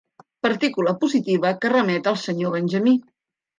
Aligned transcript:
Partícula 0.45 0.93
positiva 1.03 1.53
que 1.65 1.73
remet 1.75 2.11
al 2.15 2.19
senyor 2.25 2.59
Benjamí. 2.59 2.99